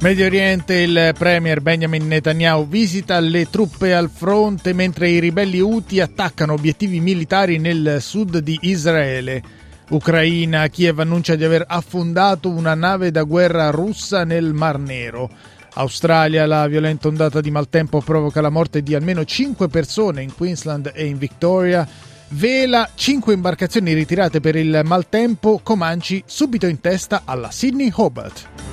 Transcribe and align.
Medio 0.00 0.26
Oriente, 0.26 0.74
il 0.74 1.12
premier 1.18 1.60
Benjamin 1.60 2.06
Netanyahu 2.06 2.68
visita 2.68 3.18
le 3.18 3.50
truppe 3.50 3.92
al 3.92 4.08
fronte 4.08 4.72
mentre 4.72 5.08
i 5.08 5.18
ribelli 5.18 5.58
Houthi 5.58 5.98
attaccano 5.98 6.52
obiettivi 6.52 7.00
militari 7.00 7.58
nel 7.58 7.98
sud 8.00 8.38
di 8.38 8.56
Israele. 8.62 9.42
Ucraina, 9.88 10.68
Kiev 10.68 11.00
annuncia 11.00 11.34
di 11.34 11.42
aver 11.42 11.64
affondato 11.66 12.48
una 12.48 12.74
nave 12.74 13.10
da 13.10 13.24
guerra 13.24 13.70
russa 13.70 14.22
nel 14.22 14.52
Mar 14.52 14.78
Nero. 14.78 15.28
Australia, 15.74 16.46
la 16.46 16.68
violenta 16.68 17.08
ondata 17.08 17.40
di 17.40 17.50
maltempo 17.50 18.00
provoca 18.00 18.40
la 18.40 18.50
morte 18.50 18.84
di 18.84 18.94
almeno 18.94 19.24
5 19.24 19.66
persone 19.66 20.22
in 20.22 20.32
Queensland 20.32 20.92
e 20.94 21.06
in 21.06 21.18
Victoria. 21.18 21.86
Vela 22.28 22.88
5 22.94 23.34
imbarcazioni 23.34 23.94
ritirate 23.94 24.38
per 24.38 24.54
il 24.54 24.80
maltempo, 24.84 25.58
Comanci 25.60 26.22
subito 26.24 26.68
in 26.68 26.80
testa 26.80 27.22
alla 27.24 27.50
Sydney 27.50 27.90
Hobart. 27.92 28.67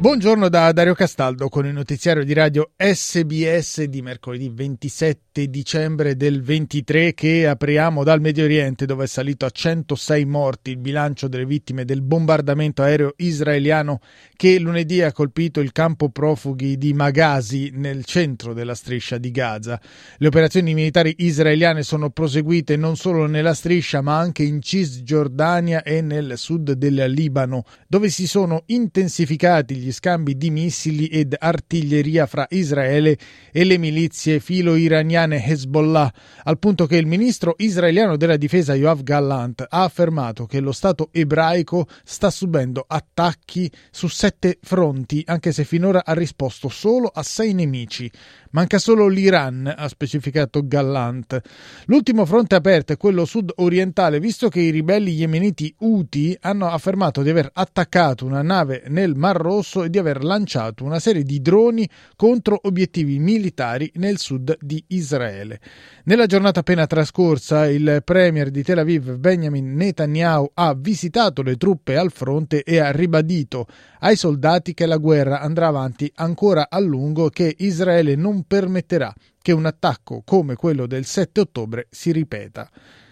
Buongiorno 0.00 0.48
da 0.48 0.70
Dario 0.70 0.94
Castaldo 0.94 1.48
con 1.48 1.66
il 1.66 1.72
notiziario 1.72 2.22
di 2.22 2.32
radio 2.32 2.70
SBS 2.76 3.82
di 3.82 4.00
mercoledì 4.00 4.48
27 4.48 5.48
dicembre 5.48 6.14
del 6.14 6.40
23 6.40 7.14
che 7.14 7.48
apriamo 7.48 8.04
dal 8.04 8.20
Medio 8.20 8.44
Oriente 8.44 8.86
dove 8.86 9.04
è 9.04 9.06
salito 9.08 9.44
a 9.44 9.50
106 9.50 10.24
morti 10.24 10.70
il 10.70 10.76
bilancio 10.76 11.26
delle 11.26 11.46
vittime 11.46 11.84
del 11.84 12.02
bombardamento 12.02 12.82
aereo 12.82 13.14
israeliano 13.16 13.98
che 14.36 14.60
lunedì 14.60 15.02
ha 15.02 15.10
colpito 15.10 15.58
il 15.58 15.72
campo 15.72 16.10
profughi 16.10 16.78
di 16.78 16.92
Maghazi 16.92 17.72
nel 17.74 18.04
centro 18.04 18.52
della 18.52 18.76
striscia 18.76 19.18
di 19.18 19.32
Gaza. 19.32 19.80
Le 20.18 20.28
operazioni 20.28 20.74
militari 20.74 21.12
israeliane 21.18 21.82
sono 21.82 22.10
proseguite 22.10 22.76
non 22.76 22.94
solo 22.94 23.26
nella 23.26 23.52
striscia 23.52 24.00
ma 24.00 24.16
anche 24.16 24.44
in 24.44 24.62
Cisgiordania 24.62 25.82
e 25.82 26.02
nel 26.02 26.34
sud 26.38 26.70
del 26.74 27.06
Libano 27.08 27.64
dove 27.88 28.10
si 28.10 28.28
sono 28.28 28.62
intensificati 28.66 29.74
gli 29.74 29.86
scambi 29.92 30.36
di 30.36 30.50
missili 30.50 31.06
ed 31.06 31.34
artiglieria 31.38 32.26
fra 32.26 32.46
Israele 32.50 33.16
e 33.52 33.64
le 33.64 33.78
milizie 33.78 34.40
filo-iraniane 34.40 35.44
Hezbollah, 35.44 36.12
al 36.44 36.58
punto 36.58 36.86
che 36.86 36.96
il 36.96 37.06
ministro 37.06 37.54
israeliano 37.58 38.16
della 38.16 38.36
difesa 38.36 38.74
Yoav 38.74 39.02
Gallant 39.02 39.66
ha 39.68 39.82
affermato 39.82 40.46
che 40.46 40.60
lo 40.60 40.72
Stato 40.72 41.08
ebraico 41.12 41.86
sta 42.04 42.30
subendo 42.30 42.84
attacchi 42.86 43.70
su 43.90 44.08
sette 44.08 44.58
fronti, 44.62 45.22
anche 45.26 45.52
se 45.52 45.64
finora 45.64 46.04
ha 46.04 46.12
risposto 46.12 46.68
solo 46.68 47.08
a 47.08 47.22
sei 47.22 47.54
nemici. 47.54 48.10
Manca 48.50 48.78
solo 48.78 49.08
l'Iran, 49.08 49.72
ha 49.76 49.88
specificato 49.88 50.66
Gallant. 50.66 51.40
L'ultimo 51.86 52.24
fronte 52.24 52.54
aperto 52.54 52.94
è 52.94 52.96
quello 52.96 53.26
sud-orientale, 53.26 54.20
visto 54.20 54.48
che 54.48 54.60
i 54.60 54.70
ribelli 54.70 55.12
yemeniti 55.12 55.74
Houthi 55.80 56.36
hanno 56.40 56.70
affermato 56.70 57.22
di 57.22 57.28
aver 57.28 57.50
attaccato 57.52 58.24
una 58.24 58.42
nave 58.42 58.84
nel 58.88 59.14
Mar 59.16 59.36
Rosso 59.36 59.77
e 59.84 59.90
di 59.90 59.98
aver 59.98 60.24
lanciato 60.24 60.84
una 60.84 60.98
serie 60.98 61.22
di 61.22 61.40
droni 61.40 61.88
contro 62.16 62.58
obiettivi 62.62 63.18
militari 63.18 63.90
nel 63.94 64.18
sud 64.18 64.56
di 64.60 64.82
Israele. 64.88 65.60
Nella 66.04 66.26
giornata 66.26 66.60
appena 66.60 66.86
trascorsa, 66.86 67.68
il 67.68 68.02
premier 68.04 68.50
di 68.50 68.62
Tel 68.62 68.78
Aviv 68.78 69.16
Benjamin 69.16 69.74
Netanyahu 69.74 70.50
ha 70.54 70.74
visitato 70.74 71.42
le 71.42 71.56
truppe 71.56 71.96
al 71.96 72.12
fronte 72.12 72.62
e 72.62 72.78
ha 72.78 72.90
ribadito 72.90 73.66
ai 74.00 74.16
soldati 74.16 74.74
che 74.74 74.86
la 74.86 74.96
guerra 74.96 75.40
andrà 75.40 75.66
avanti 75.66 76.10
ancora 76.16 76.68
a 76.70 76.78
lungo 76.78 77.26
e 77.26 77.30
che 77.30 77.54
Israele 77.58 78.14
non 78.14 78.44
permetterà 78.44 79.12
che 79.40 79.52
un 79.52 79.66
attacco 79.66 80.22
come 80.24 80.56
quello 80.56 80.86
del 80.86 81.04
7 81.04 81.40
ottobre 81.40 81.86
si 81.90 82.12
ripeta. 82.12 82.70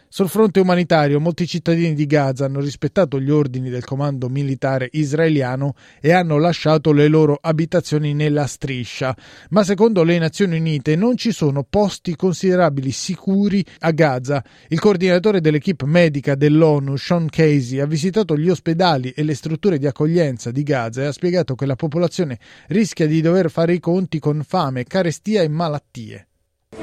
Sul 0.09 0.29
fronte 0.29 0.61
umanitario 0.61 1.21
molti 1.21 1.47
cittadini 1.47 1.93
di 1.93 2.07
Gaza 2.07 2.45
hanno 2.45 2.61
rispettato 2.61 3.21
gli 3.21 3.31
ordini 3.31 3.69
del 3.69 3.85
comando 3.85 4.29
militare 4.29 4.89
israeliano 4.93 5.75
e 6.01 6.13
hanno 6.13 6.39
lasciato 6.39 6.93
le 6.93 7.09
loro 7.09 7.37
abitazioni 7.41 8.15
nella 8.15 8.47
striscia, 8.47 9.15
ma 9.51 9.65
secondo 9.65 10.05
le 10.05 10.19
Nazioni 10.19 10.59
Unite 10.59 10.95
non 10.95 11.17
ci 11.17 11.33
sono 11.33 11.67
posti 11.69 12.15
considerabili 12.15 12.93
sicuri 12.93 13.65
a 13.81 13.91
Gaza. 13.91 14.43
Il 14.69 14.79
coordinatore 14.79 15.41
dell'equipe 15.41 15.87
medica 15.87 16.35
dell'ONU, 16.37 16.97
Sean 16.97 17.29
Casey, 17.29 17.81
ha 17.81 17.87
visitato 17.87 18.37
gli 18.37 18.49
ospedali 18.49 19.11
e 19.11 19.25
le 19.25 19.35
strutture 19.35 19.77
di 19.77 19.87
accoglienza 19.87 20.51
di 20.53 20.63
Gaza 20.63 21.03
e 21.03 21.07
ha 21.07 21.13
spiegato 21.13 21.55
che 21.55 21.67
la 21.67 21.77
popolazione 21.77 22.39
rischia 22.69 23.07
di 23.07 23.21
dover 23.21 23.51
fare 23.51 23.75
i 23.75 23.81
conti 23.81 24.21
con 24.21 24.43
fame, 24.47 24.85
carestia 24.85 25.43
e 25.43 25.49
malattie. 25.49 26.29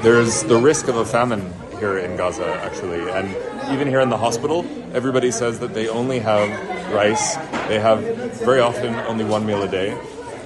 There's 0.02 0.44
the 0.46 0.60
risk 0.60 0.88
of 0.88 0.96
a 0.96 1.04
famine 1.04 1.73
in 1.98 2.16
Gaza, 2.16 2.46
actually. 2.62 3.10
And 3.10 3.28
even 3.72 3.88
here 3.88 4.00
in 4.00 4.08
the 4.08 4.16
hospital, 4.16 4.64
everybody 4.92 5.30
says 5.30 5.58
that 5.60 5.74
they 5.74 5.88
only 5.88 6.18
have 6.18 6.48
rice. 6.92 7.36
They 7.68 7.78
have 7.78 8.00
very 8.44 8.60
often 8.60 8.94
only 9.06 9.24
one 9.24 9.46
meal 9.46 9.62
a 9.62 9.68
day, 9.68 9.92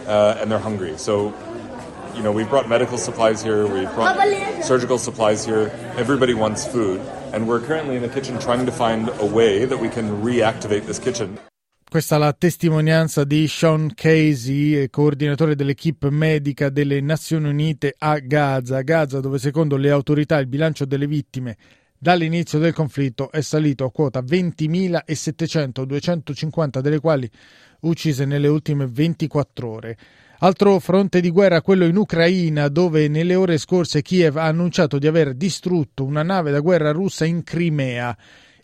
uh, 0.07 0.39
and 0.39 0.51
they're 0.51 0.59
hungry. 0.59 0.97
So, 0.99 1.35
you 2.15 2.23
know, 2.23 2.33
we've 2.33 2.49
brought 2.49 2.69
medical 2.69 2.99
supplies 2.99 3.43
here, 3.43 3.67
we've 3.67 3.93
brought 3.95 4.17
surgical 4.63 4.99
supplies 4.99 5.45
here. 5.45 5.71
Everybody 5.97 6.35
wants 6.35 6.67
food. 6.67 7.01
And 7.33 7.47
we're 7.47 7.61
currently 7.61 7.97
in 7.97 8.03
the 8.03 8.09
kitchen 8.09 8.39
trying 8.39 8.67
to 8.67 8.73
find 8.73 9.11
a 9.21 9.27
way 9.27 9.65
that 9.65 9.79
we 9.79 9.89
can 9.89 10.23
reactivate 10.23 10.87
this 10.87 10.99
kitchen. 10.99 11.39
Questa 11.89 12.17
è 12.17 12.19
la 12.19 12.35
testimonianza 12.35 13.25
di 13.25 13.49
Sean 13.49 13.95
Casey, 13.95 14.91
coordinatore 14.91 15.55
dell'equipe 15.55 16.11
medica 16.11 16.69
delle 16.69 17.01
Nazioni 17.01 17.49
Unite 17.49 17.95
a 17.97 18.19
Gaza. 18.19 18.83
Gaza, 18.83 19.21
dove 19.21 19.39
secondo 19.39 19.77
le 19.77 19.91
autorità 19.91 20.37
il 20.37 20.49
bilancio 20.49 20.85
delle 20.85 21.07
vittime 21.07 21.57
dall'inizio 21.99 22.59
del 22.59 22.75
conflitto 22.75 23.31
è 23.33 23.41
salito 23.41 23.85
a 23.85 23.91
quota 23.91 24.21
20.700, 24.21 25.83
250 25.83 26.81
delle 26.83 27.01
quali 27.01 27.29
uccise 27.81 28.27
nelle 28.27 28.49
ultime 28.49 28.87
24 28.87 29.69
ore. 29.71 29.99
Altro 30.41 30.79
fronte 30.81 31.23
di 31.23 31.31
guerra, 31.31 31.63
quello 31.63 31.87
in 31.87 31.97
Ucraina, 31.97 32.69
dove 32.69 33.09
nelle 33.09 33.35
ore 33.35 33.57
scorse 33.57 34.03
Kiev 34.03 34.37
ha 34.37 34.45
annunciato 34.45 34.99
di 34.99 35.07
aver 35.07 35.33
distrutto 35.33 36.05
una 36.05 36.23
nave 36.23 36.51
da 36.51 36.61
guerra 36.61 36.93
russa 36.93 37.25
in 37.25 37.43
Crimea. 37.43 38.17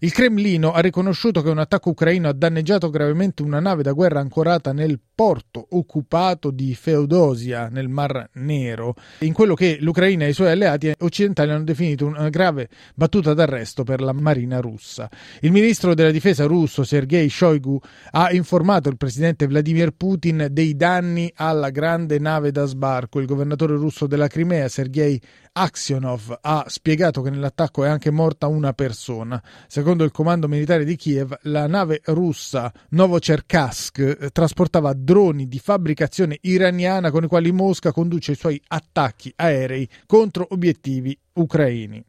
Il 0.04 0.12
Cremlino 0.12 0.72
ha 0.72 0.80
riconosciuto 0.80 1.40
che 1.40 1.48
un 1.48 1.56
attacco 1.56 1.88
ucraino 1.88 2.28
ha 2.28 2.34
danneggiato 2.34 2.90
gravemente 2.90 3.40
una 3.40 3.58
nave 3.58 3.82
da 3.82 3.92
guerra 3.92 4.20
ancorata 4.20 4.74
nel 4.74 5.00
porto 5.14 5.66
occupato 5.70 6.50
di 6.50 6.74
Feodosia 6.74 7.68
nel 7.70 7.88
Mar 7.88 8.28
Nero, 8.34 8.96
in 9.20 9.32
quello 9.32 9.54
che 9.54 9.78
l'Ucraina 9.80 10.26
e 10.26 10.28
i 10.28 10.32
suoi 10.34 10.50
alleati 10.50 10.92
occidentali 10.98 11.52
hanno 11.52 11.64
definito 11.64 12.04
una 12.04 12.28
grave 12.28 12.68
battuta 12.94 13.32
d'arresto 13.32 13.82
per 13.82 14.02
la 14.02 14.12
marina 14.12 14.60
russa. 14.60 15.08
Il 15.40 15.52
ministro 15.52 15.94
della 15.94 16.10
difesa 16.10 16.44
russo 16.44 16.84
Sergei 16.84 17.30
Shoigu 17.30 17.80
ha 18.10 18.30
informato 18.30 18.90
il 18.90 18.98
presidente 18.98 19.46
Vladimir 19.46 19.92
Putin 19.92 20.48
dei 20.50 20.76
danni 20.76 21.32
alla 21.34 21.70
grande 21.70 22.18
nave 22.18 22.50
da 22.50 22.66
sbarco. 22.66 23.20
Il 23.20 23.26
governatore 23.26 23.74
russo 23.76 24.06
della 24.06 24.28
Crimea 24.28 24.68
Sergei 24.68 25.18
Aksionov 25.52 26.40
ha 26.42 26.64
spiegato 26.66 27.22
che 27.22 27.30
nell'attacco 27.30 27.84
è 27.84 27.88
anche 27.88 28.10
morta 28.10 28.48
una 28.48 28.74
persona. 28.74 29.40
Secondo 29.66 29.93
il 30.02 30.10
comando 30.10 30.48
militare 30.48 30.84
di 30.84 30.96
Kiev, 30.96 31.38
la 31.42 31.68
nave 31.68 32.00
russa 32.06 32.72
Novocherkassk 32.88 34.32
trasportava 34.32 34.92
droni 34.92 35.46
di 35.46 35.60
fabbricazione 35.60 36.38
iraniana 36.40 37.12
con 37.12 37.22
i 37.22 37.28
quali 37.28 37.52
Mosca 37.52 37.92
conduce 37.92 38.32
i 38.32 38.36
suoi 38.36 38.60
attacchi 38.66 39.32
aerei 39.36 39.88
contro 40.06 40.48
obiettivi 40.50 41.16
ucraini. 41.34 42.04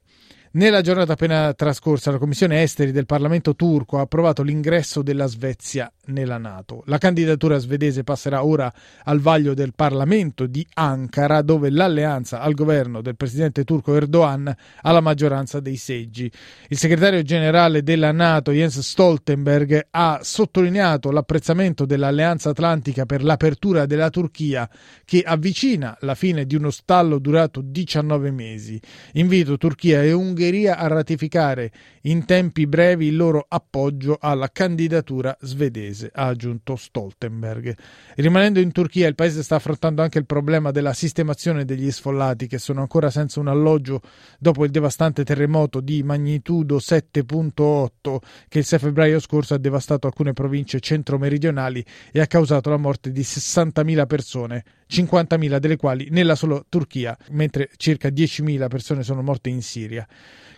Nella 0.54 0.82
giornata 0.82 1.14
appena 1.14 1.54
trascorsa 1.54 2.12
la 2.12 2.18
Commissione 2.18 2.62
Esteri 2.62 2.94
del 2.94 3.06
Parlamento 3.06 3.56
turco 3.56 3.98
ha 3.98 4.02
approvato 4.02 4.42
l'ingresso 4.42 5.02
della 5.02 5.28
Svezia 5.28 5.92
nella 6.08 6.38
Nato. 6.38 6.84
La 6.86 6.98
candidatura 6.98 7.58
svedese 7.58 8.04
passerà 8.04 8.44
ora 8.44 8.72
al 9.04 9.20
vaglio 9.20 9.54
del 9.54 9.74
Parlamento 9.76 10.46
di 10.46 10.66
Ankara, 10.74 11.42
dove 11.42 11.70
l'alleanza 11.70 12.42
al 12.42 12.54
governo 12.54 13.02
del 13.02 13.16
presidente 13.16 13.64
turco 13.64 13.96
Erdogan 13.96 14.54
ha 14.82 14.92
la 14.92 15.02
maggioranza 15.02 15.60
dei 15.60 15.78
seggi. 15.78 16.32
Il 16.70 16.78
segretario 16.78 17.22
generale 17.24 17.84
della 17.84 18.12
Nato, 18.12 18.52
Jens 18.52 18.80
Stoltenberg, 18.80 19.88
ha 19.92 20.20
sottolineato 20.22 21.12
l'apprezzamento 21.12 21.86
dell'Alleanza 21.86 22.50
Atlantica 22.50 23.06
per 23.06 23.24
l'apertura 23.24 23.86
della 23.86 24.10
Turchia, 24.10 24.70
che 25.04 25.22
avvicina 25.22 25.98
la 26.02 26.16
fine 26.16 26.46
di 26.46 26.56
uno 26.56 26.70
stallo 26.70 27.20
durato 27.20 27.62
19 27.64 28.32
mesi. 28.32 28.80
Invito 29.14 29.58
Turchia 29.58 30.04
e 30.04 30.12
Ungheria 30.12 30.78
a 30.78 30.88
ratificare 30.88 31.72
in 32.04 32.26
tempi 32.26 32.68
brevi 32.68 33.08
il 33.08 33.16
loro 33.16 33.46
appoggio 33.48 34.18
alla 34.20 34.50
candidatura 34.52 35.36
svedese. 35.42 35.95
Paese, 35.96 36.12
ha 36.14 36.26
aggiunto 36.28 36.76
Stoltenberg. 36.76 37.76
Rimanendo 38.16 38.60
in 38.60 38.72
Turchia, 38.72 39.08
il 39.08 39.16
paese 39.16 39.42
sta 39.42 39.56
affrontando 39.56 40.02
anche 40.02 40.20
il 40.20 40.26
problema 40.26 40.72
della 40.72 40.94
sistemazione 40.94 41.64
degli 41.64 41.90
sfollati 41.90 42.48
che 42.48 42.58
sono 42.58 42.82
ancora 42.82 43.10
senza 43.10 43.40
un 43.40 43.48
alloggio 43.48 44.02
dopo 44.38 44.66
il 44.66 44.72
devastante 44.72 45.24
terremoto 45.24 45.80
di 45.80 46.04
magnitudo 46.04 46.78
7.8 46.78 48.18
che 48.50 48.60
il 48.60 48.66
6 48.66 48.80
febbraio 48.80 49.20
scorso 49.20 49.54
ha 49.54 49.58
devastato 49.58 50.08
alcune 50.08 50.34
province 50.34 50.80
centro-meridionali 50.80 51.84
e 52.12 52.20
ha 52.20 52.28
causato 52.28 52.70
la 52.70 52.78
morte 52.78 53.12
di 53.12 53.22
60.000 53.22 54.06
persone, 54.06 54.64
50.000 54.90 55.58
delle 55.58 55.78
quali 55.78 56.08
nella 56.12 56.36
sola 56.36 56.64
Turchia, 56.68 57.18
mentre 57.32 57.70
circa 57.78 58.10
10.000 58.10 58.68
persone 58.68 59.04
sono 59.04 59.22
morte 59.22 59.50
in 59.50 59.62
Siria. 59.62 60.08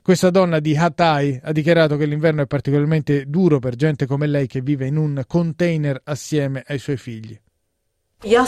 Questa 0.02 0.30
donna 0.30 0.60
di 0.60 0.76
Hatay 0.76 1.40
ha 1.44 1.52
dichiarato 1.52 1.98
che 1.98 2.06
l'inverno 2.06 2.42
è 2.42 2.48
particolarmente 2.48 3.26
duro 3.28 3.60
per 3.60 3.76
gente 3.76 4.06
come 4.06 4.28
lei 4.28 4.48
che 4.48 4.62
vive 4.62 4.88
in 4.88 4.96
un 4.96 5.24
container 5.28 6.00
assieme 6.04 6.64
ai 6.66 6.80
suoi 6.80 6.98
figli. 6.98 7.38
I 8.24 8.46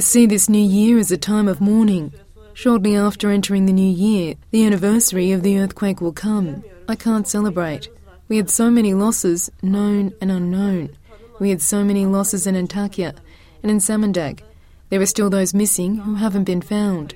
see 0.00 0.26
this 0.26 0.48
new 0.48 0.64
year 0.64 0.98
as 0.98 1.10
a 1.10 1.18
time 1.18 1.50
of 1.50 1.58
mourning. 1.58 2.12
Shortly 2.54 2.96
after 2.96 3.30
entering 3.30 3.66
the 3.66 3.72
new 3.72 3.92
year, 3.92 4.36
the 4.50 4.64
anniversary 4.64 5.32
of 5.32 5.42
the 5.42 5.58
earthquake 5.58 6.00
will 6.00 6.12
come. 6.12 6.62
I 6.88 6.96
can't 6.96 7.26
celebrate. 7.26 7.90
We 8.28 8.36
had 8.36 8.48
so 8.48 8.70
many 8.70 8.94
losses, 8.94 9.50
known 9.62 10.12
and 10.20 10.30
unknown. 10.30 10.90
We 11.38 11.50
had 11.50 11.60
so 11.60 11.82
many 11.84 12.06
losses 12.06 12.46
in 12.46 12.54
Antakya 12.54 13.14
and 13.62 13.70
in 13.70 13.78
Samandag. 13.78 14.40
There 14.88 15.00
are 15.00 15.06
still 15.06 15.30
those 15.30 15.54
missing 15.54 15.96
who 15.96 16.14
haven't 16.16 16.44
been 16.44 16.62
found. 16.62 17.14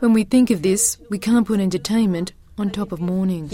When 0.00 0.12
we 0.12 0.24
think 0.24 0.50
of 0.50 0.62
this, 0.62 0.98
we 1.10 1.18
can't 1.18 1.46
put 1.46 1.60
entertainment 1.60 2.32
on 2.58 2.70
top 2.70 2.92
of 2.92 3.00
mourning. 3.00 3.48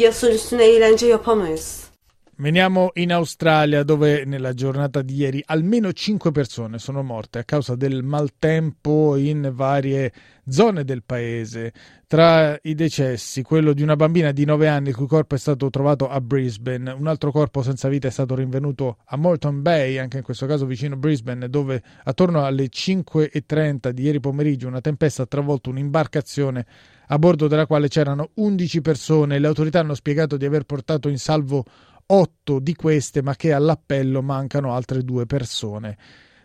Veniamo 2.41 2.93
in 2.95 3.13
Australia 3.13 3.83
dove 3.83 4.25
nella 4.25 4.55
giornata 4.55 5.03
di 5.03 5.15
ieri 5.15 5.43
almeno 5.45 5.93
5 5.93 6.31
persone 6.31 6.79
sono 6.79 7.03
morte 7.03 7.41
a 7.41 7.45
causa 7.45 7.77
del 7.77 8.03
maltempo 8.03 9.17
in 9.17 9.51
varie 9.53 10.11
zone 10.49 10.85
del 10.85 11.03
paese. 11.03 11.71
Tra 12.07 12.59
i 12.63 12.75
decessi, 12.75 13.43
quello 13.43 13.75
di 13.75 13.83
una 13.83 13.95
bambina 13.95 14.33
di 14.33 14.47
9 14.47 14.69
anni 14.69 14.89
il 14.89 14.97
cui 14.97 15.07
corpo 15.07 15.35
è 15.35 15.39
stato 15.39 15.69
trovato 15.69 16.09
a 16.09 16.19
Brisbane, 16.23 16.91
un 16.93 17.09
altro 17.09 17.31
corpo 17.31 17.61
senza 17.61 17.91
vita 17.91 18.09
è 18.09 18.11
stato 18.11 18.35
rinvenuto 18.35 18.97
a 19.05 19.19
Moreton 19.19 19.61
Bay, 19.61 19.99
anche 19.99 20.17
in 20.17 20.23
questo 20.23 20.47
caso 20.47 20.65
vicino 20.65 20.95
a 20.95 20.99
Brisbane, 20.99 21.51
dove 21.51 21.83
attorno 22.05 22.47
alle 22.47 22.71
5.30 22.71 23.91
di 23.91 24.05
ieri 24.05 24.19
pomeriggio 24.19 24.67
una 24.67 24.81
tempesta 24.81 25.25
ha 25.25 25.27
travolto 25.27 25.69
un'imbarcazione 25.69 26.65
a 27.09 27.19
bordo 27.19 27.49
della 27.49 27.67
quale 27.67 27.89
c'erano 27.89 28.31
11 28.35 28.81
persone. 28.81 29.39
Le 29.39 29.47
autorità 29.47 29.81
hanno 29.81 29.95
spiegato 29.95 30.37
di 30.37 30.47
aver 30.47 30.65
portato 30.65 31.09
in 31.09 31.19
salvo 31.19 31.65
otto 32.13 32.59
di 32.59 32.75
queste, 32.75 33.23
ma 33.23 33.35
che 33.37 33.53
all'appello 33.53 34.23
mancano 34.23 34.75
altre 34.75 35.03
due 35.03 35.27
persone. 35.27 35.97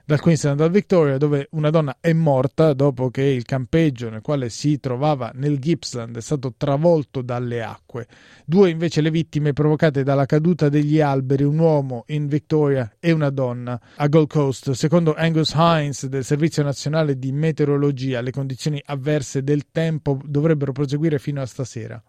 Dal 0.07 0.21
Queensland 0.21 0.61
al 0.61 0.69
Victoria, 0.69 1.17
dove 1.17 1.47
una 1.53 1.71
donna 1.71 1.97
è 1.99 2.13
morta 2.13 2.73
dopo 2.73 3.09
che 3.09 3.23
il 3.23 3.43
campeggio 3.43 4.07
nel 4.11 4.21
quale 4.21 4.49
si 4.49 4.79
trovava 4.79 5.31
nel 5.33 5.57
Gippsland 5.57 6.15
è 6.15 6.21
stato 6.21 6.53
travolto 6.55 7.23
dalle 7.23 7.63
acque. 7.63 8.05
Due 8.45 8.69
invece 8.69 9.01
le 9.01 9.09
vittime 9.09 9.53
provocate 9.53 10.03
dalla 10.03 10.27
caduta 10.27 10.69
degli 10.69 11.01
alberi, 11.01 11.41
un 11.41 11.57
uomo 11.57 12.03
in 12.09 12.27
Victoria 12.27 12.97
e 12.99 13.11
una 13.11 13.31
donna 13.31 13.81
a 13.95 14.07
Gold 14.07 14.27
Coast. 14.27 14.71
Secondo 14.73 15.15
Angus 15.15 15.53
Hines 15.55 16.05
del 16.05 16.23
Servizio 16.23 16.61
Nazionale 16.61 17.17
di 17.17 17.31
Meteorologia, 17.31 18.21
le 18.21 18.29
condizioni 18.29 18.79
avverse 18.85 19.41
del 19.41 19.71
tempo 19.71 20.19
dovrebbero 20.23 20.71
proseguire 20.71 21.17
fino 21.17 21.41
a 21.41 21.47
stasera. 21.47 21.99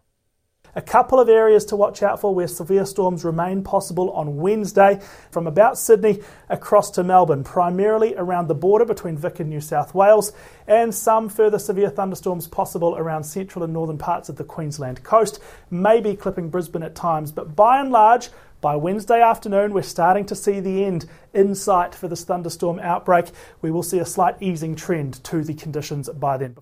A 0.77 0.83
couple 0.83 1.19
of 1.19 1.31
areas 1.31 1.65
to 1.67 1.77
watch 1.77 2.03
out 2.03 2.21
for 2.21 2.35
where 2.35 2.47
severe 2.47 2.85
storms 2.85 3.25
remain 3.25 3.63
possible 3.63 4.11
on 4.11 4.37
Wednesday 4.37 5.01
from 5.31 5.47
about 5.47 5.79
Sydney 5.79 6.21
across 6.51 6.91
to 6.91 7.03
Melbourne, 7.03 7.45
primarily 7.45 8.15
around 8.15 8.49
the 8.49 8.55
border 8.55 8.85
between 8.85 9.17
Vic 9.17 9.41
and 9.41 9.49
New 9.49 9.63
South 9.63 9.95
Wales, 9.95 10.35
and 10.67 10.95
some 10.95 11.31
further 11.31 11.59
severe 11.59 11.89
thunderstorms 11.89 12.47
possible 12.47 12.95
around 12.99 13.25
central 13.25 13.65
and 13.65 13.73
northern 13.73 13.97
parts 13.97 14.29
of 14.29 14.37
the 14.37 14.45
Queensland 14.45 15.03
coast, 15.03 15.41
maybe 15.71 16.15
clipping 16.15 16.51
Brisbane 16.51 16.83
at 16.83 16.95
times, 16.95 17.33
but 17.33 17.57
by 17.57 17.81
and 17.81 17.91
large, 17.91 18.29
by 18.61 18.77
Wednesday 18.77 19.23
afternoon, 19.23 19.73
we're 19.73 19.81
starting 19.81 20.27
to 20.27 20.35
see 20.35 20.61
the 20.61 20.85
end 20.85 21.07
in 21.33 21.55
sight 21.55 21.95
for 21.95 22.07
this 22.07 22.25
thunderstorm 22.25 22.81
outbreak. 22.81 23.31
We 23.63 23.71
will 23.71 23.83
see 23.83 23.99
a 23.99 24.05
slight 24.05 24.37
easing 24.43 24.77
trend 24.77 25.25
to 25.25 25.43
the 25.43 25.55
conditions 25.55 26.11
by 26.11 26.37
then. 26.37 26.57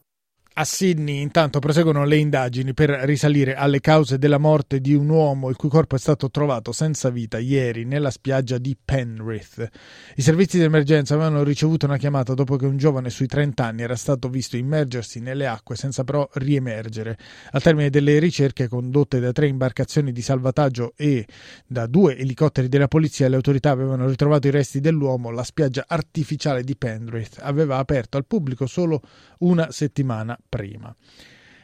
A 0.57 0.63
Sydney 0.63 1.21
intanto 1.21 1.59
proseguono 1.59 2.05
le 2.05 2.17
indagini 2.17 2.75
per 2.75 2.89
risalire 2.91 3.57
alle 3.57 3.81
cause 3.81 4.19
della 4.19 4.39
morte 4.39 4.81
di 4.81 4.95
un 4.95 5.09
uomo 5.09 5.49
il 5.49 5.57
cui 5.57 5.69
corpo 5.69 5.97
è 5.97 5.99
stato 5.99 6.31
trovato 6.31 6.71
senza 6.71 7.11
vita 7.11 7.39
ieri 7.39 7.85
nella 7.85 8.13
spiaggia 8.13 8.57
di 8.59 8.77
Penrith. 8.81 9.69
I 10.15 10.23
servizi 10.23 10.59
di 10.59 10.63
emergenza 10.63 11.15
avevano 11.15 11.43
ricevuto 11.43 11.87
una 11.87 11.97
chiamata 11.97 12.35
dopo 12.35 12.55
che 12.55 12.67
un 12.67 12.77
giovane 12.77 13.11
sui 13.11 13.27
30 13.27 13.65
anni 13.65 13.83
era 13.83 13.97
stato 13.97 14.29
visto 14.29 14.57
immergersi 14.57 15.19
nelle 15.19 15.49
acque 15.49 15.75
senza 15.75 16.05
però 16.05 16.29
riemergere. 16.35 17.19
Al 17.51 17.61
termine 17.61 17.91
delle 17.91 18.21
ricerche 18.21 18.69
condotte 18.69 19.19
da 19.19 19.33
tre 19.33 19.49
imbarcazioni 19.49 20.13
di 20.13 20.23
salvataggio 20.23 20.93
e 20.95 21.27
da 21.67 21.87
due 21.89 22.17
elicotteri 22.17 22.69
della 22.69 22.87
polizia, 22.87 23.29
le 23.29 23.35
autorità 23.35 23.71
avevano 23.71 24.07
ritrovato 24.07 24.47
i 24.47 24.53
resti 24.53 24.79
dell'uomo. 24.79 25.33
La 25.33 25.43
spiaggia 25.43 25.85
artificiale 25.89 26.63
di 26.63 26.77
Penrith 26.77 27.39
aveva 27.41 27.79
aperto 27.79 28.17
al 28.17 28.25
pubblico 28.25 28.67
solo 28.67 29.03
una 29.39 29.73
settimana 29.73 30.39
prima. 30.55 30.95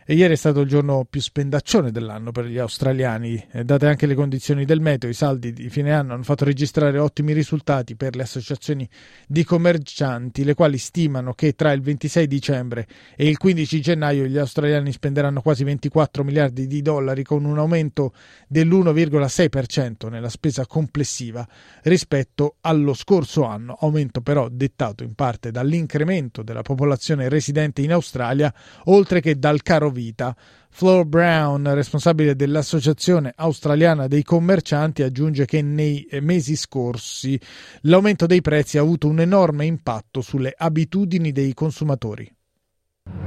E 0.06 0.14
ieri 0.14 0.32
è 0.32 0.37
stato 0.37 0.61
il 0.61 0.69
giorno 0.69 1.06
più 1.08 1.20
spendaccione 1.20 1.91
dell'anno 1.91 2.32
per 2.32 2.47
gli 2.47 2.58
australiani, 2.58 3.47
eh, 3.52 3.64
date 3.64 3.87
anche 3.87 4.06
le 4.06 4.14
condizioni 4.14 4.64
del 4.64 4.81
meteo, 4.81 5.11
i 5.11 5.14
saldi 5.14 5.52
di 5.52 5.69
fine 5.69 5.93
anno 5.93 6.14
hanno 6.14 6.23
fatto 6.23 6.44
registrare 6.44 6.99
ottimi 6.99 7.32
risultati 7.32 7.94
per 7.97 8.17
le 8.17 8.23
associazioni 8.23 8.88
di 9.29 9.44
commercianti, 9.44 10.43
le 10.43 10.55
quali 10.55 10.79
stimano 10.79 11.35
che 11.35 11.52
tra 11.55 11.73
il 11.73 11.82
26 11.82 12.26
dicembre 12.26 12.87
e 13.14 13.29
il 13.29 13.37
15 13.37 13.81
gennaio 13.81 14.25
gli 14.25 14.38
australiani 14.38 14.91
spenderanno 14.91 15.43
quasi 15.43 15.64
24 15.64 16.25
miliardi 16.25 16.67
di 16.67 16.81
dollari 16.81 17.23
con 17.23 17.44
un 17.44 17.58
aumento 17.58 18.14
dell'1,6% 18.49 20.08
nella 20.08 20.31
spesa 20.31 20.67
complessiva 20.67 21.46
rispetto 21.82 22.56
allo 22.62 22.94
scorso 22.94 23.44
anno, 23.44 23.76
aumento 23.79 24.23
però 24.23 24.49
dettato 24.49 25.05
in 25.05 25.14
parte 25.14 25.50
dall'incremento 25.50 26.43
della 26.43 26.62
popolazione 26.62 27.29
residente 27.29 27.82
in 27.82 27.93
Australia, 27.93 28.53
oltre 28.85 29.20
che 29.20 29.38
dal 29.38 29.62
caro 29.62 29.89
vita. 29.90 30.37
Flor 30.70 31.04
Brown, 31.04 31.75
responsabile 31.75 32.37
dell'Associazione 32.37 33.32
Australiana 33.37 34.06
dei 34.06 34.22
Commercianti, 34.22 35.03
aggiunge 35.03 35.44
che 35.44 35.62
nei 35.62 36.06
mesi 36.20 36.56
scorsi 36.56 37.38
l'aumento 37.82 38.26
dei 38.26 38.41
prezzi 38.41 38.79
ha 38.79 38.82
avuto 38.82 39.08
un 39.08 39.20
enorme 39.20 39.67
impatto 39.67 40.20
sulle 40.20 40.55
abitudini 40.56 41.32
dei 41.32 41.55
consumatori. 41.55 42.32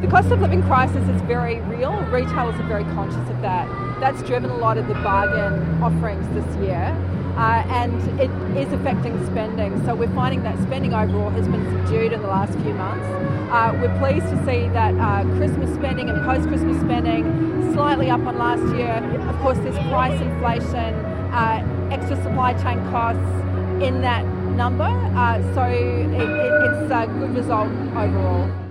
The 0.03 0.09
cost 0.09 0.31
of 0.31 0.41
living 0.41 0.61
crisis 0.63 1.07
is 1.07 1.21
very 1.21 1.61
real. 1.61 1.93
Retailers 2.11 2.59
are 2.59 2.67
very 2.67 2.83
conscious 2.83 3.29
of 3.29 3.41
that. 3.41 3.67
That's 4.01 4.21
driven 4.23 4.49
a 4.49 4.57
lot 4.57 4.77
of 4.77 4.89
the 4.89 4.95
bargain 4.95 5.81
offerings 5.81 6.27
this 6.33 6.57
year. 6.57 6.91
Uh, 7.37 7.63
and 7.69 8.19
it 8.19 8.29
is 8.57 8.71
affecting 8.73 9.15
spending. 9.27 9.83
So 9.85 9.95
we're 9.95 10.13
finding 10.13 10.43
that 10.43 10.61
spending 10.61 10.93
overall 10.93 11.29
has 11.29 11.47
been 11.47 11.63
subdued 11.71 12.11
in 12.11 12.21
the 12.21 12.27
last 12.27 12.51
few 12.59 12.73
months. 12.73 13.05
Uh, 13.49 13.79
we're 13.81 13.97
pleased 13.97 14.27
to 14.27 14.37
see 14.45 14.67
that 14.69 14.93
uh, 14.95 15.23
Christmas 15.37 15.73
spending 15.73 16.09
and 16.09 16.21
post 16.25 16.49
Christmas 16.49 16.79
spending 16.81 17.73
slightly 17.73 18.09
up 18.09 18.19
on 18.21 18.37
last 18.37 18.75
year. 18.75 19.01
Of 19.29 19.39
course, 19.39 19.57
there's 19.59 19.77
price 19.87 20.19
inflation, 20.19 20.93
uh, 21.31 21.89
extra 21.91 22.17
supply 22.17 22.53
chain 22.55 22.77
costs 22.91 23.23
in 23.81 24.01
that 24.01 24.25
number. 24.57 24.83
Uh, 24.83 25.41
so 25.55 25.63
it, 25.63 26.11
it, 26.11 26.29
it's 26.29 26.91
a 26.91 27.07
good 27.07 27.35
result 27.35 27.69
overall. 27.95 28.62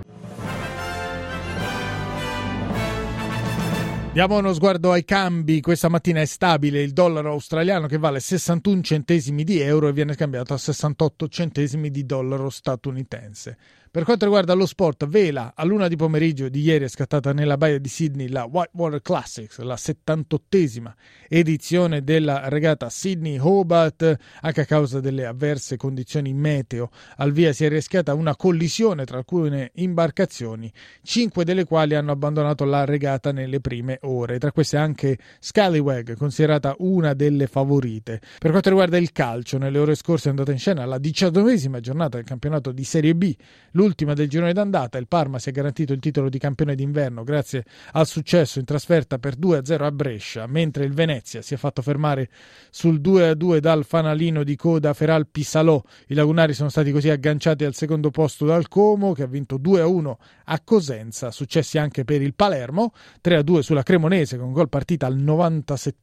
Diamo 4.13 4.37
uno 4.37 4.53
sguardo 4.53 4.91
ai 4.91 5.05
cambi. 5.05 5.59
Questa 5.59 5.89
mattina 5.89 6.21
è 6.21 6.25
stabile 6.25 6.83
il 6.83 6.93
dollaro 6.93 7.31
australiano 7.31 7.87
che 7.87 7.97
vale 7.97 8.19
61 8.19 8.83
centesimi 8.83 9.43
di 9.43 9.59
euro 9.59 9.87
e 9.87 9.91
viene 9.91 10.13
scambiato 10.13 10.53
a 10.53 10.57
68 10.59 11.27
centesimi 11.27 11.89
di 11.89 12.05
dollaro 12.05 12.51
statunitense. 12.51 13.57
Per 13.93 14.05
quanto 14.05 14.25
riguarda 14.25 14.55
lo 14.55 14.65
sport, 14.65 15.05
vela 15.05 15.53
a 15.55 15.63
luna 15.63 15.87
di 15.87 15.95
pomeriggio 15.95 16.49
di 16.49 16.61
ieri 16.61 16.85
è 16.85 16.87
scattata 16.87 17.31
nella 17.31 17.57
baia 17.57 17.77
di 17.77 17.87
Sydney 17.87 18.27
la 18.27 18.45
Whitewater 18.45 19.03
Classics, 19.03 19.59
la 19.59 19.75
78esima 19.75 20.91
edizione 21.29 22.03
della 22.03 22.49
regata 22.49 22.89
Sydney-Hobart, 22.89 24.17
anche 24.41 24.61
a 24.61 24.65
causa 24.65 24.99
delle 24.99 25.27
avverse 25.27 25.77
condizioni 25.77 26.33
meteo. 26.33 26.89
Al 27.17 27.33
via 27.33 27.53
si 27.53 27.65
è 27.65 27.69
rischiata 27.69 28.15
una 28.15 28.35
collisione 28.35 29.05
tra 29.05 29.17
alcune 29.17 29.69
imbarcazioni, 29.75 30.73
cinque 31.03 31.43
delle 31.43 31.63
quali 31.63 31.93
hanno 31.93 32.13
abbandonato 32.13 32.65
la 32.65 32.85
regata 32.85 33.31
nelle 33.31 33.59
prime 33.59 33.99
ore, 34.01 34.39
tra 34.39 34.51
queste 34.51 34.75
anche 34.75 35.19
Scallywag, 35.39 36.17
considerata 36.17 36.73
una 36.79 37.13
delle 37.13 37.45
favorite. 37.45 38.19
Per 38.39 38.49
quanto 38.49 38.69
riguarda 38.69 38.97
il 38.97 39.11
calcio, 39.11 39.59
nelle 39.59 39.77
ore 39.77 39.93
scorse 39.93 40.29
è 40.29 40.31
andata 40.31 40.51
in 40.51 40.57
scena 40.57 40.83
la 40.83 40.97
diciannovesima 40.97 41.79
giornata 41.79 42.17
del 42.17 42.25
campionato 42.25 42.71
di 42.71 42.83
Serie 42.83 43.13
B 43.13 43.35
l'ultima 43.83 44.13
del 44.13 44.29
girone 44.29 44.53
d'andata. 44.53 44.97
Il 44.97 45.07
Parma 45.07 45.39
si 45.39 45.49
è 45.49 45.51
garantito 45.51 45.91
il 45.91 45.99
titolo 45.99 46.29
di 46.29 46.39
campione 46.39 46.73
d'inverno 46.73 47.23
grazie 47.23 47.65
al 47.91 48.07
successo 48.07 48.59
in 48.59 48.65
trasferta 48.65 49.19
per 49.19 49.37
2-0 49.37 49.83
a 49.83 49.91
Brescia, 49.91 50.47
mentre 50.47 50.85
il 50.85 50.93
Venezia 50.93 51.41
si 51.41 51.53
è 51.53 51.57
fatto 51.57 51.81
fermare 51.81 52.29
sul 52.69 53.01
2-2 53.01 53.57
dal 53.57 53.83
fanalino 53.83 54.43
di 54.43 54.55
coda 54.55 54.93
Feral 54.93 55.27
Pisalò. 55.27 55.81
I 56.07 56.13
lagunari 56.13 56.53
sono 56.53 56.69
stati 56.69 56.91
così 56.91 57.09
agganciati 57.09 57.65
al 57.65 57.73
secondo 57.73 58.09
posto 58.09 58.45
dal 58.45 58.69
Como, 58.69 59.11
che 59.11 59.23
ha 59.23 59.27
vinto 59.27 59.57
2-1 59.57 60.13
a 60.45 60.61
Cosenza. 60.61 61.31
Successi 61.31 61.77
anche 61.77 62.05
per 62.05 62.21
il 62.21 62.33
Palermo, 62.33 62.93
3-2 63.23 63.59
sulla 63.59 63.83
Cremonese 63.83 64.37
con 64.37 64.53
gol 64.53 64.69
partita 64.69 65.05
al 65.05 65.17
97 65.17 66.01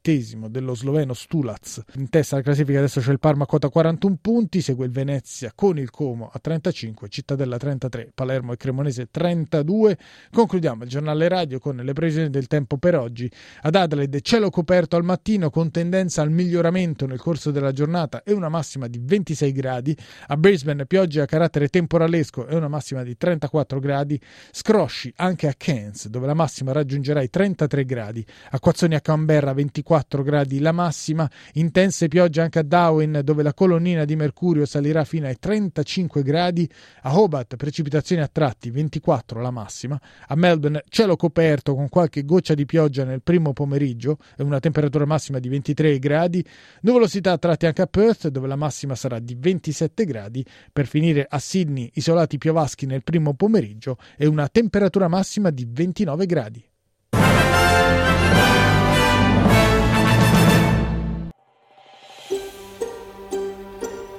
dello 0.48 0.74
sloveno 0.74 1.14
Stulaz. 1.14 1.82
In 1.94 2.08
testa 2.08 2.34
alla 2.34 2.44
classifica 2.44 2.78
adesso 2.78 3.00
c'è 3.00 3.12
il 3.12 3.20
Parma 3.20 3.44
a 3.44 3.46
quota 3.46 3.68
41 3.68 4.18
punti, 4.20 4.60
segue 4.60 4.86
il 4.86 4.92
Venezia 4.92 5.52
con 5.54 5.78
il 5.78 5.90
Como 5.90 6.28
a 6.32 6.38
35, 6.38 7.08
Cittadella 7.08 7.58
33, 7.70 8.10
Palermo 8.14 8.52
e 8.52 8.56
Cremonese 8.56 9.08
32. 9.10 9.96
Concludiamo 10.32 10.82
il 10.82 10.88
giornale 10.88 11.28
radio 11.28 11.60
con 11.60 11.76
le 11.76 11.92
previsioni 11.92 12.28
del 12.28 12.48
tempo 12.48 12.78
per 12.78 12.96
oggi. 12.96 13.30
Ad 13.62 13.76
Adelaide 13.76 14.20
cielo 14.22 14.50
coperto 14.50 14.96
al 14.96 15.04
mattino 15.04 15.50
con 15.50 15.70
tendenza 15.70 16.22
al 16.22 16.30
miglioramento 16.30 17.06
nel 17.06 17.20
corso 17.20 17.52
della 17.52 17.72
giornata 17.72 18.22
e 18.24 18.32
una 18.32 18.48
massima 18.48 18.88
di 18.88 18.98
26 19.00 19.52
gradi. 19.52 19.96
A 20.28 20.36
Brisbane 20.36 20.86
piogge 20.86 21.20
a 21.20 21.26
carattere 21.26 21.68
temporalesco 21.68 22.48
e 22.48 22.56
una 22.56 22.66
massima 22.66 23.04
di 23.04 23.16
34 23.16 23.78
gradi. 23.78 24.20
Scrosci 24.50 25.12
anche 25.16 25.46
a 25.46 25.54
Cairns 25.56 26.08
dove 26.08 26.26
la 26.26 26.34
massima 26.34 26.72
raggiungerà 26.72 27.22
i 27.22 27.30
33 27.30 27.84
gradi. 27.84 28.26
Acquazzoni 28.50 28.96
a 28.96 29.00
Canberra 29.00 29.52
24 29.52 30.22
gradi 30.24 30.58
la 30.58 30.72
massima. 30.72 31.30
Intense 31.52 32.08
piogge 32.08 32.40
anche 32.40 32.58
a 32.58 32.62
Darwin 32.62 33.20
dove 33.22 33.44
la 33.44 33.54
colonnina 33.54 34.04
di 34.04 34.16
mercurio 34.16 34.66
salirà 34.66 35.04
fino 35.04 35.26
ai 35.26 35.38
35 35.38 36.22
gradi. 36.22 36.68
A 37.02 37.18
Hobart 37.18 37.56
precipitazioni 37.60 38.22
a 38.22 38.28
tratti 38.32 38.70
24 38.70 39.42
la 39.42 39.50
massima. 39.50 40.00
A 40.28 40.34
Melbourne 40.34 40.82
cielo 40.88 41.16
coperto 41.16 41.74
con 41.74 41.90
qualche 41.90 42.24
goccia 42.24 42.54
di 42.54 42.64
pioggia 42.64 43.04
nel 43.04 43.20
primo 43.20 43.52
pomeriggio 43.52 44.16
e 44.34 44.42
una 44.42 44.60
temperatura 44.60 45.04
massima 45.04 45.38
di 45.38 45.50
23 45.50 45.98
gradi. 45.98 46.42
Nuvolosità 46.80 47.32
a 47.32 47.38
tratti 47.38 47.66
anche 47.66 47.82
a 47.82 47.86
Perth 47.86 48.28
dove 48.28 48.46
la 48.46 48.56
massima 48.56 48.94
sarà 48.94 49.18
di 49.18 49.36
27 49.38 50.06
gradi. 50.06 50.42
Per 50.72 50.86
finire 50.86 51.26
a 51.28 51.38
Sydney 51.38 51.90
isolati 51.94 52.38
piovaschi 52.38 52.86
nel 52.86 53.04
primo 53.04 53.34
pomeriggio 53.34 53.98
e 54.16 54.26
una 54.26 54.48
temperatura 54.48 55.08
massima 55.08 55.50
di 55.50 55.68
29 55.70 56.24
gradi. 56.24 56.64